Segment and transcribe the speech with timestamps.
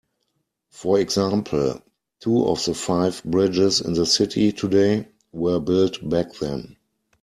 [0.71, 1.79] For example,
[2.21, 6.77] two of the five bridges in the city today were built back then.